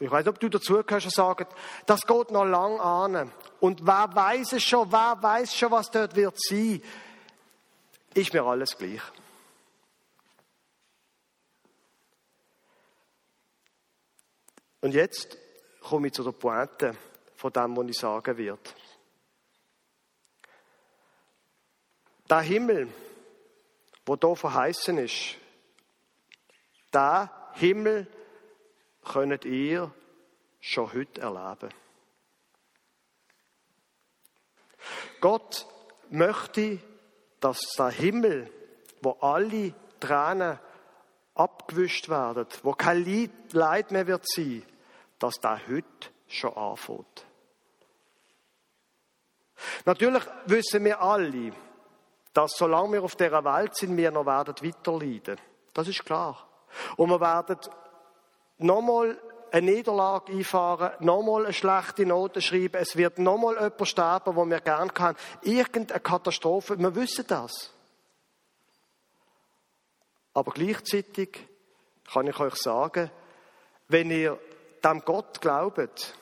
ich 0.00 0.10
weiß 0.10 0.24
nicht, 0.24 0.34
ob 0.34 0.40
du 0.40 0.48
dazu 0.48 0.82
gehörst, 0.82 1.06
die 1.06 1.10
sagen, 1.10 1.46
das 1.86 2.06
geht 2.06 2.30
noch 2.30 2.44
lang 2.44 2.80
an. 2.80 3.32
Und 3.60 3.86
wer 3.86 4.10
weiß 4.12 4.54
es 4.54 4.64
schon, 4.64 4.90
wer 4.90 5.16
weiß 5.20 5.54
schon, 5.54 5.70
was 5.70 5.90
dort 5.90 6.16
wird 6.16 6.34
sein, 6.40 6.82
ist 8.14 8.32
mir 8.32 8.42
alles 8.42 8.76
gleich. 8.76 9.00
Und 14.80 14.94
jetzt 14.94 15.38
komme 15.80 16.08
ich 16.08 16.12
zu 16.12 16.24
der 16.24 16.32
Pointe 16.32 16.96
von 17.36 17.52
dem, 17.52 17.76
was 17.76 17.86
ich 17.86 17.98
sagen 17.98 18.36
werde. 18.36 18.70
Der 22.28 22.40
Himmel, 22.40 22.92
wo 24.04 24.16
da 24.16 24.34
verheißen 24.34 24.98
ist, 24.98 25.36
der 26.92 27.30
Himmel 27.54 28.08
könnt 29.04 29.44
ihr 29.44 29.92
schon 30.61 30.92
heute 30.92 31.21
erleben. 31.21 31.73
Gott 35.21 35.66
möchte, 36.11 36.80
dass 37.40 37.61
der 37.78 37.90
Himmel, 37.90 38.50
wo 39.00 39.12
alle 39.21 39.75
Tränen 40.00 40.59
abgewischt 41.35 42.09
werden, 42.09 42.47
wo 42.62 42.73
kein 42.73 43.30
Leid 43.52 43.90
mehr 43.90 44.06
wird 44.06 44.25
sein, 44.28 44.62
dass 45.18 45.35
da 45.40 45.59
heute 45.68 46.11
schon 46.28 46.54
anfängt. 46.54 47.26
Natürlich 49.85 50.23
wissen 50.47 50.85
wir 50.85 51.00
alle, 51.00 51.52
dass 52.32 52.52
solange 52.56 52.94
wir 52.94 53.02
auf 53.02 53.16
dieser 53.16 53.44
Welt 53.44 53.76
sind, 53.76 53.97
wir 53.97 54.11
noch 54.11 54.26
werden 54.26 54.54
weiterleiden. 54.61 55.38
Das 55.73 55.88
ist 55.88 56.04
klar. 56.04 56.49
Und 56.97 57.11
wir 57.11 57.21
werden 57.21 57.59
nochmal 58.62 59.19
eine 59.50 59.71
Niederlage 59.71 60.33
einfahren, 60.33 60.92
nochmal 61.00 61.45
eine 61.45 61.52
schlechte 61.52 62.07
Note 62.07 62.40
schreiben. 62.40 62.81
Es 62.81 62.97
wird 62.97 63.19
nochmal 63.19 63.54
jemand 63.54 63.88
sterben, 63.88 64.35
wo 64.35 64.47
wir 64.47 64.61
gern 64.61 64.92
kann. 64.95 65.14
Irgendeine 65.42 66.00
Katastrophe. 66.00 66.78
Wir 66.78 66.95
wissen 66.95 67.26
das. 67.28 67.71
Aber 70.33 70.52
gleichzeitig 70.52 71.38
kann 72.11 72.26
ich 72.26 72.40
euch 72.40 72.57
sagen, 72.57 73.11
wenn 73.88 74.11
ihr 74.11 74.38
dem 74.83 75.00
Gott 75.04 75.40
glaubt, 75.40 76.14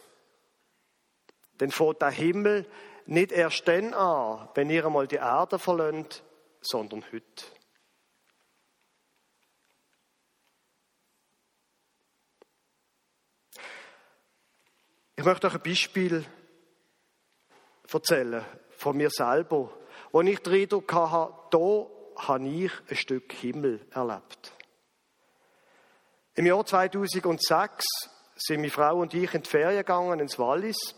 dann 1.58 1.70
fährt 1.70 2.02
der 2.02 2.10
Himmel 2.10 2.66
nicht 3.06 3.32
erst 3.32 3.68
dann 3.68 3.94
an, 3.94 4.48
wenn 4.54 4.70
ihr 4.70 4.84
einmal 4.84 5.06
die 5.06 5.16
Erde 5.16 5.58
verlönt, 5.58 6.22
sondern 6.60 7.04
heute. 7.12 7.59
Ich 15.20 15.26
möchte 15.26 15.48
euch 15.48 15.54
ein 15.56 15.60
Beispiel 15.60 16.24
erzählen 17.92 18.42
von 18.78 18.96
mir 18.96 19.10
selber, 19.10 19.70
wo 20.12 20.22
ich 20.22 20.38
den 20.38 20.62
Eindruck 20.62 20.90
hatte, 20.94 21.34
da 21.50 21.86
habe 22.26 22.48
ich 22.48 22.72
ein 22.88 22.96
Stück 22.96 23.30
Himmel 23.34 23.86
erlebt. 23.90 24.54
Im 26.36 26.46
Jahr 26.46 26.64
2006 26.64 27.84
sind 28.34 28.60
meine 28.60 28.70
Frau 28.70 28.96
und 28.96 29.12
ich 29.12 29.34
in 29.34 29.42
die 29.42 29.48
Ferien 29.50 29.80
gegangen 29.80 30.20
ins 30.20 30.38
Wallis 30.38 30.94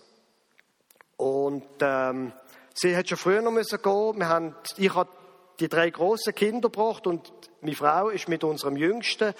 und 1.17 1.67
ähm, 1.81 2.33
sie 2.75 2.97
hat 2.97 3.09
schon 3.09 3.19
früher 3.19 3.43
noch 3.43 3.51
gehen. 3.53 4.19
Wir 4.19 4.29
haben, 4.29 4.55
ich 4.77 4.95
habe 4.95 5.11
die 5.59 5.69
drei 5.69 5.91
großen 5.91 6.33
Kinder 6.33 6.71
gebracht 6.71 7.09
und 7.09 7.33
meine 7.61 7.75
Frau 7.75 8.09
ist 8.09 8.29
mit 8.29 8.45
unserem 8.45 8.77
Jüngsten 8.77 9.35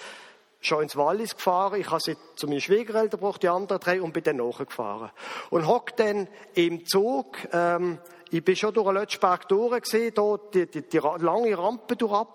schon 0.65 0.83
ins 0.83 0.95
Wallis 0.95 1.35
gefahren. 1.35 1.79
Ich 1.79 1.89
habe 1.89 2.01
sie 2.01 2.15
zu 2.35 2.47
meinen 2.47 2.61
Schwiegereltern 2.61 3.19
gebracht, 3.19 3.43
die 3.43 3.49
anderen 3.49 3.79
drei, 3.79 4.01
und 4.01 4.13
bin 4.13 4.23
dann 4.23 4.37
nachgefahren. 4.37 5.11
Und 5.49 5.67
hock 5.67 5.95
dann 5.97 6.27
im 6.53 6.85
Zug, 6.85 7.37
ähm, 7.51 7.99
ich 8.29 8.43
bin 8.43 8.55
schon 8.55 8.73
durch 8.73 8.87
den 8.87 8.95
Lötschberg 8.95 9.47
durchgesehen, 9.47 10.13
da 10.13 10.37
die, 10.53 10.65
die, 10.65 10.81
die 10.81 10.97
lange 10.97 11.57
Rampe 11.57 11.95
durch 11.95 12.25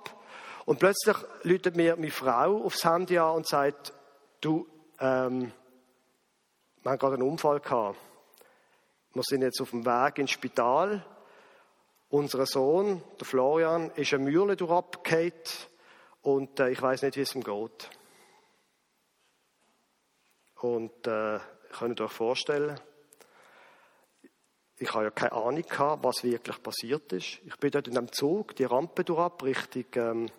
Und 0.64 0.78
plötzlich 0.78 1.16
läutet 1.42 1.76
mir 1.76 1.96
meine 1.96 2.10
Frau 2.10 2.64
aufs 2.64 2.84
Handy 2.84 3.18
an 3.18 3.36
und 3.36 3.48
sagt, 3.48 3.92
du, 4.40 4.66
ähm, 5.00 5.52
wir 6.82 6.92
haben 6.92 6.98
gerade 6.98 7.14
einen 7.14 7.28
Unfall 7.28 7.60
gehabt. 7.60 7.96
Wir 9.14 9.22
sind 9.22 9.42
jetzt 9.42 9.60
auf 9.60 9.70
dem 9.70 9.84
Weg 9.84 10.18
ins 10.18 10.30
Spital. 10.30 11.04
Unser 12.10 12.46
Sohn, 12.46 13.02
der 13.18 13.26
Florian, 13.26 13.90
ist 13.96 14.14
eine 14.14 14.24
Mühle 14.24 14.56
durchgefallen 14.56 15.32
und 16.22 16.60
äh, 16.60 16.70
ich 16.70 16.80
weiß 16.80 17.02
nicht, 17.02 17.16
wie 17.16 17.22
es 17.22 17.34
ihm 17.34 17.42
geht. 17.42 17.90
Und 20.60 21.06
äh, 21.06 21.38
könnt 21.78 22.00
euch 22.00 22.12
vorstellen, 22.12 22.78
ich 24.80 24.92
habe 24.94 25.04
ja 25.04 25.10
keine 25.10 25.32
Ahnung 25.32 25.62
gehabt, 25.62 26.04
was 26.04 26.22
wirklich 26.22 26.62
passiert 26.62 27.12
ist. 27.12 27.40
Ich 27.44 27.56
bin 27.56 27.70
dort 27.70 27.88
in 27.88 27.98
einem 27.98 28.12
Zug, 28.12 28.54
die 28.56 28.64
Rampe 28.64 29.04
durchab, 29.04 29.42
Richtung 29.42 29.84
ähm, 29.94 30.30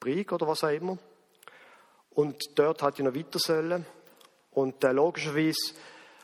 Brig 0.00 0.32
oder 0.32 0.46
was 0.46 0.64
auch 0.64 0.70
immer. 0.70 0.98
Und 2.10 2.58
dort 2.58 2.82
hatte 2.82 3.02
ich 3.02 3.06
noch 3.06 3.14
weiter 3.14 3.38
sollen. 3.38 3.86
Und 4.50 4.82
äh, 4.84 4.92
logischerweise 4.92 5.74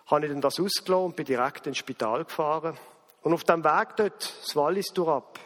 habe 0.07 0.27
ich 0.27 0.33
dann 0.33 0.41
das 0.41 0.61
ausgelassen 0.61 1.07
und 1.07 1.17
bin 1.17 1.25
direkt 1.25 1.67
ins 1.67 1.79
Spital 1.79 2.25
gefahren. 2.25 2.77
Und 3.23 3.33
auf 3.33 3.45
dem 3.45 3.65
Weg 3.65 3.97
dort, 3.97 4.35
das 4.43 4.57
Wallis 4.57 4.89
durchab, 4.89 5.39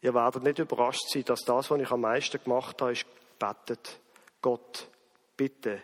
ihr 0.00 0.14
werdet 0.14 0.42
nicht 0.42 0.58
überrascht 0.58 1.08
sein, 1.08 1.24
dass 1.24 1.40
das, 1.40 1.70
was 1.70 1.80
ich 1.80 1.90
am 1.90 2.00
meisten 2.00 2.42
gemacht 2.42 2.80
habe, 2.80 2.92
ist 2.92 3.06
gebetet. 3.38 4.00
Gott, 4.40 4.88
bitte, 5.36 5.82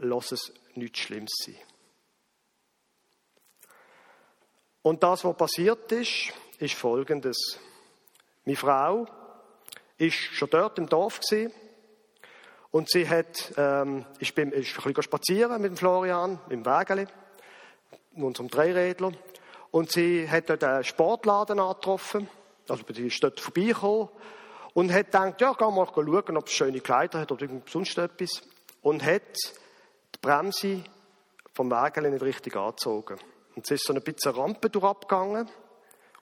lass 0.00 0.32
es 0.32 0.52
nichts 0.74 0.98
Schlimmes 1.00 1.32
sein. 1.44 1.56
Und 4.82 5.02
das, 5.02 5.24
was 5.24 5.36
passiert 5.36 5.92
ist, 5.92 6.32
ist 6.58 6.74
Folgendes. 6.74 7.58
Meine 8.44 8.56
Frau 8.56 9.06
ist 9.98 10.14
schon 10.14 10.50
dort 10.50 10.78
im 10.78 10.88
Dorf 10.88 11.20
gewesen, 11.20 11.52
und 12.70 12.88
sie 12.88 13.08
hat, 13.08 13.52
ähm, 13.56 14.06
ich 14.20 14.34
bin, 14.34 14.52
ist 14.52 14.76
ein 14.78 14.82
bisschen 14.84 15.02
spazieren 15.02 15.60
mit 15.60 15.72
dem 15.72 15.76
Florian, 15.76 16.38
dem 16.50 16.64
Wägeli, 16.64 17.06
unserem 18.14 18.48
Dreirädler. 18.48 19.12
Und 19.72 19.90
sie 19.90 20.28
hat 20.28 20.50
dort 20.50 20.62
einen 20.62 20.84
Sportladen 20.84 21.58
angetroffen. 21.58 22.28
Also, 22.68 22.84
sie 22.92 23.08
ist 23.08 23.22
dort 23.22 23.40
vorbeigekommen. 23.40 24.08
Und 24.72 24.92
hat 24.92 25.06
gedacht, 25.06 25.40
ja, 25.40 25.52
geh 25.52 25.64
mal 25.64 25.88
schauen, 25.92 26.36
ob 26.36 26.46
es 26.46 26.52
schöne 26.52 26.80
Kleider 26.80 27.20
hat 27.20 27.32
oder 27.32 27.48
sonst 27.66 27.98
etwas. 27.98 28.30
Und 28.82 29.04
hat 29.04 29.22
Bremse 30.20 30.84
vom 31.52 31.70
Wägeli 31.70 32.10
nicht 32.10 32.22
richtig 32.22 32.56
angezogen. 32.56 33.18
Und 33.56 33.66
sie 33.66 33.74
ist 33.74 33.84
so 33.84 33.92
ein 33.92 34.02
bisschen 34.02 34.32
Rampe 34.32 34.70
durchgegangen. 34.70 35.48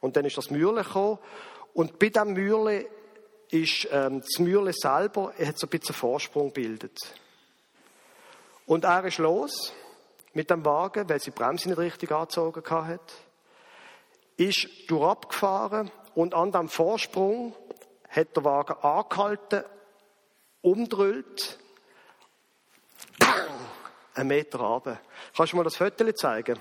Und 0.00 0.16
dann 0.16 0.24
ist 0.24 0.38
das 0.38 0.50
Mühle 0.50 0.82
gekommen. 0.82 1.18
Und 1.74 1.98
bei 1.98 2.08
diesem 2.08 2.32
Mühle 2.32 2.86
ist 3.50 3.88
ähm, 3.90 4.20
das 4.20 4.38
Mühle 4.38 4.72
selber, 4.72 5.32
er 5.38 5.48
hat 5.48 5.58
so 5.58 5.66
ein 5.66 5.70
bisschen 5.70 5.94
Vorsprung 5.94 6.52
bildet. 6.52 6.98
Und 8.66 8.84
er 8.84 9.04
ist 9.04 9.18
los 9.18 9.72
mit 10.34 10.50
dem 10.50 10.64
Wagen, 10.64 11.08
weil 11.08 11.20
sie 11.20 11.30
die 11.30 11.38
Bremse 11.38 11.68
nicht 11.68 11.78
richtig 11.78 12.12
angezogen 12.12 12.62
hat, 12.68 13.12
ist 14.36 14.68
durchabgefahren 14.88 15.90
und 16.14 16.34
an 16.34 16.52
dem 16.52 16.68
Vorsprung 16.68 17.54
hat 18.08 18.36
der 18.36 18.44
Wagen 18.44 18.74
angehalten, 18.82 19.64
umdrüllt, 20.60 21.58
einen 24.18 24.28
Meter 24.28 24.58
runter. 24.58 25.00
Kannst 25.36 25.52
du 25.52 25.56
mir 25.56 25.64
das 25.64 25.76
Foto 25.76 26.12
zeigen? 26.12 26.58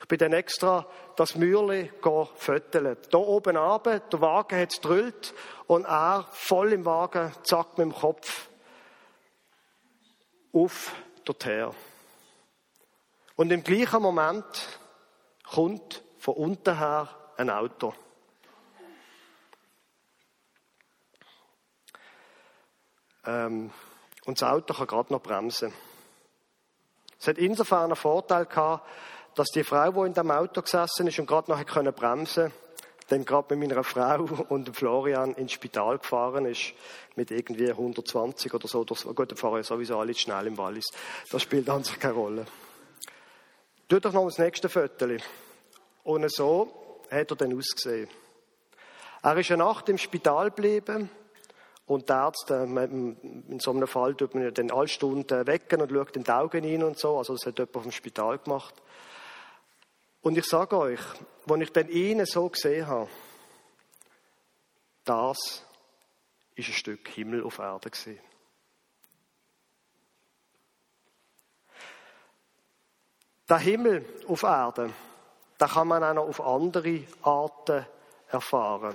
Ich 0.00 0.08
bin 0.08 0.18
dann 0.18 0.32
extra 0.32 0.86
das 1.16 1.34
Mühle 1.34 1.90
föteln. 2.36 2.96
Da 3.10 3.18
oben 3.18 3.56
runter, 3.56 4.00
der 4.00 4.20
Wagen 4.20 4.60
hat 4.60 4.72
es 4.72 4.80
drüllt 4.80 5.34
und 5.66 5.84
er 5.84 6.26
voll 6.32 6.72
im 6.72 6.84
Wagen, 6.84 7.32
zack, 7.42 7.78
mit 7.78 7.86
dem 7.86 7.94
Kopf 7.94 8.48
auf 10.52 10.92
dorthin. 11.24 11.70
Und 13.36 13.52
im 13.52 13.62
gleichen 13.62 14.02
Moment 14.02 14.80
kommt 15.48 16.02
von 16.18 16.34
unten 16.34 16.76
her 16.76 17.08
ein 17.36 17.50
Auto. 17.50 17.94
Ähm, 23.24 23.70
und 24.24 24.40
das 24.40 24.48
Auto 24.48 24.74
kann 24.74 24.86
gerade 24.86 25.12
noch 25.12 25.22
bremsen. 25.22 25.72
Es 27.20 27.28
hat 27.28 27.38
insofern 27.38 27.84
einen 27.84 27.96
Vorteil 27.96 28.46
gehabt, 28.46 28.88
dass 29.34 29.48
die 29.48 29.62
Frau, 29.62 29.90
die 29.92 30.06
in 30.08 30.14
dem 30.14 30.30
Auto 30.30 30.62
gesessen 30.62 31.06
ist 31.06 31.18
und 31.18 31.26
gerade 31.26 31.50
noch 31.50 31.64
können 31.66 31.92
bremsen 31.92 32.52
dann 33.10 33.24
gerade 33.24 33.54
mit 33.56 33.68
meiner 33.68 33.84
Frau 33.84 34.22
und 34.48 34.68
dem 34.68 34.74
Florian 34.74 35.34
ins 35.34 35.52
Spital 35.52 35.98
gefahren 35.98 36.46
ist, 36.46 36.72
mit 37.16 37.30
irgendwie 37.30 37.70
120 37.70 38.54
oder 38.54 38.68
so. 38.68 38.84
Gut, 38.84 39.30
dann 39.30 39.36
fahren 39.36 39.56
ja 39.56 39.62
sowieso 39.62 39.98
alle 39.98 40.14
schnell 40.14 40.46
im 40.46 40.56
Wallis. 40.56 40.86
Das 41.30 41.42
spielt 41.42 41.68
an 41.68 41.84
sich 41.84 41.98
keine 41.98 42.14
Rolle. 42.14 42.46
Tu 43.88 43.98
doch 43.98 44.12
noch 44.12 44.26
das 44.26 44.38
nächste 44.38 44.68
Foto. 44.68 45.08
Und 46.04 46.32
so 46.32 47.02
hat 47.10 47.30
er 47.30 47.36
dann 47.36 47.56
ausgesehen. 47.56 48.08
Er 49.22 49.36
ist 49.36 49.50
eine 49.50 49.64
Nacht 49.64 49.88
im 49.88 49.98
Spital 49.98 50.50
geblieben 50.50 51.10
und 51.90 52.08
der 52.08 52.16
Arzt, 52.18 52.48
äh, 52.52 52.62
in 52.62 53.58
so 53.60 53.72
einem 53.72 53.88
Fall 53.88 54.14
tut 54.14 54.36
man 54.36 54.54
dann 54.54 54.70
alle 54.70 54.86
Stunden 54.86 55.44
wecken 55.48 55.82
und 55.82 55.90
schaut 55.90 56.16
in 56.16 56.22
die 56.22 56.30
Augen 56.30 56.64
rein 56.64 56.84
und 56.84 56.96
so. 56.96 57.18
Also 57.18 57.32
das 57.32 57.46
hat 57.46 57.58
jemand 57.58 57.72
vom 57.72 57.90
Spital 57.90 58.38
gemacht. 58.38 58.74
Und 60.22 60.38
ich 60.38 60.44
sage 60.44 60.78
euch, 60.78 61.00
als 61.48 61.60
ich 61.60 61.72
dann 61.72 61.88
ihn 61.88 62.24
so 62.26 62.48
gesehen 62.48 62.86
habe, 62.86 63.10
das 65.04 65.64
ist 66.54 66.68
ein 66.68 66.74
Stück 66.74 67.08
Himmel 67.08 67.42
auf 67.42 67.58
Erde 67.58 67.90
gewesen. 67.90 68.20
Der 73.48 73.58
Himmel 73.58 74.04
auf 74.28 74.44
Erde, 74.44 74.90
da 75.58 75.66
kann 75.66 75.88
man 75.88 76.04
auch 76.04 76.14
noch 76.14 76.28
auf 76.28 76.40
andere 76.40 77.02
Arten 77.22 77.84
erfahren. 78.28 78.94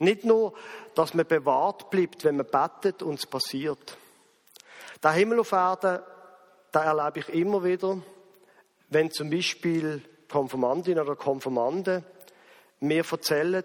Nicht 0.00 0.24
nur, 0.24 0.54
dass 0.94 1.14
man 1.14 1.26
bewahrt 1.26 1.90
bleibt, 1.90 2.24
wenn 2.24 2.38
man 2.38 2.46
bettet 2.46 3.02
und 3.02 3.18
es 3.18 3.26
passiert. 3.26 3.98
Der 5.02 5.12
Himmel 5.12 5.40
auf 5.40 5.52
Erde, 5.52 6.04
da 6.72 6.84
erlebe 6.84 7.20
ich 7.20 7.28
immer 7.28 7.62
wieder, 7.62 7.98
wenn 8.88 9.10
zum 9.10 9.30
Beispiel 9.30 10.02
Konfirmandinnen 10.28 11.04
oder 11.04 11.16
Konfirmanden 11.16 12.04
mir 12.80 13.04
erzählen, 13.10 13.64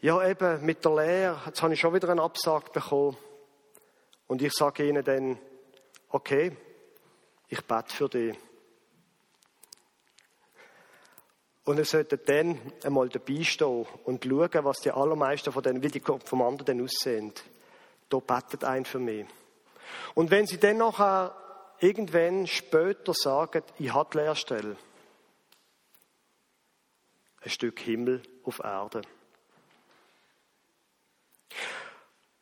ja 0.00 0.26
eben 0.26 0.64
mit 0.64 0.82
der 0.84 0.94
Lehre, 0.94 1.40
jetzt 1.44 1.62
habe 1.62 1.74
ich 1.74 1.80
schon 1.80 1.92
wieder 1.94 2.08
einen 2.08 2.20
Absag 2.20 2.72
bekommen. 2.72 3.18
Und 4.26 4.40
ich 4.40 4.52
sage 4.52 4.88
ihnen 4.88 5.04
dann, 5.04 5.38
okay, 6.08 6.56
ich 7.48 7.62
bete 7.64 7.94
für 7.94 8.08
dich. 8.08 8.38
Und 11.70 11.78
ihr 11.78 11.84
solltet 11.84 12.28
dann 12.28 12.60
einmal 12.82 13.08
dabei 13.10 13.44
stehen 13.44 13.86
und 14.04 14.24
schauen, 14.24 14.64
was 14.64 14.80
die 14.80 14.90
allermeisten 14.90 15.52
von 15.52 15.62
denen, 15.62 15.80
wie 15.80 15.88
die 15.88 16.00
Konfirmanden 16.00 16.66
dann 16.66 16.82
aussehen. 16.82 17.32
Da 18.08 18.18
betet 18.18 18.64
ein 18.64 18.84
für 18.84 18.98
mich. 18.98 19.24
Und 20.16 20.32
wenn 20.32 20.48
sie 20.48 20.58
dann 20.58 20.78
nachher 20.78 21.32
irgendwann 21.78 22.48
später 22.48 23.14
sagen, 23.14 23.62
ich 23.78 23.94
habe 23.94 24.18
Lehrstelle. 24.18 24.76
Ein 27.40 27.50
Stück 27.50 27.78
Himmel 27.78 28.20
auf 28.42 28.58
Erde. 28.58 29.02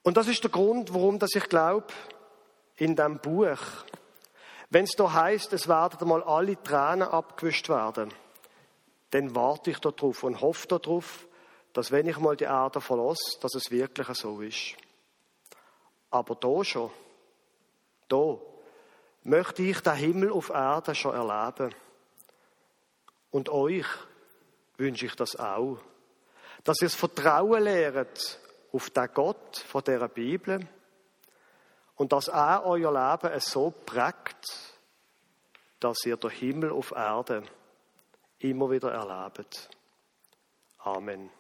Und 0.05 0.17
das 0.17 0.27
ist 0.27 0.43
der 0.43 0.51
Grund, 0.51 0.95
warum 0.95 1.19
dass 1.19 1.35
ich 1.35 1.51
glaube, 1.51 1.89
in 2.77 2.97
dem 2.97 3.19
Buch, 3.19 3.61
wenn 4.71 4.85
es 4.85 4.93
da 4.93 5.13
heißt, 5.13 5.53
es 5.53 5.69
werden 5.69 6.01
einmal 6.01 6.23
alle 6.23 6.63
Tränen 6.63 7.09
abgewischt 7.09 7.69
werden, 7.69 8.15
dann 9.11 9.35
warte 9.35 9.71
ich 9.71 9.79
darauf 9.79 10.23
und 10.23 10.41
hoffe 10.41 10.67
darauf, 10.69 11.27
dass 11.73 11.91
wenn 11.91 12.09
ich 12.09 12.19
mal 12.19 12.37
die 12.37 12.45
Erde 12.45 12.81
verlasse, 12.81 13.39
dass 13.41 13.55
es 13.55 13.71
wirklich 13.71 14.09
so 14.17 14.41
ist. 14.41 14.75
Aber 16.11 16.35
da 16.35 16.65
schon, 16.65 16.91
da 18.09 18.39
möchte 19.23 19.63
ich 19.63 19.81
den 19.81 19.95
Himmel 19.95 20.33
auf 20.33 20.51
Erde 20.51 20.95
schon 20.95 21.15
erleben. 21.15 21.75
Und 23.31 23.49
euch 23.51 23.87
wünsche 24.77 25.07
ich 25.07 25.15
das 25.15 25.37
auch. 25.37 25.79
Dass 26.65 26.81
ihr 26.81 26.89
das 26.89 26.95
Vertrauen 26.95 27.63
lehrt 27.63 28.41
auf 28.73 28.91
den 28.91 29.09
Gott 29.13 29.59
von 29.59 29.85
der 29.85 30.09
Bibel 30.09 30.67
und 31.97 32.13
dass 32.13 32.29
er 32.29 32.65
euer 32.65 32.93
Leben 32.93 33.41
so 33.41 33.71
prägt, 33.71 34.45
dass 35.81 36.05
ihr 36.05 36.17
den 36.17 36.31
Himmel 36.31 36.71
auf 36.73 36.93
Erde 36.93 37.43
immer 38.41 38.71
wieder 38.71 38.93
erlebt. 38.93 39.69
Amen. 40.79 41.31